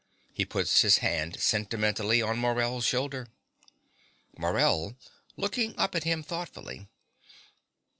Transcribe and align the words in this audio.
(He 0.33 0.45
puts 0.45 0.81
his 0.81 0.97
hand 0.97 1.39
sentimentally 1.39 2.23
on 2.23 2.39
Morell's 2.39 2.85
shoulder.) 2.85 3.27
MORELL 4.35 4.95
(looking 5.37 5.77
up 5.77 5.93
at 5.93 6.05
him 6.05 6.23
thoughtfully). 6.23 6.87